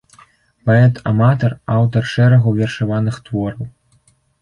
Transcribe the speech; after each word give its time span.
Паэт-аматар, 0.69 1.55
аўтар 1.75 2.03
шэрагу 2.15 2.57
вершаваных 2.59 3.25
твораў. 3.29 3.73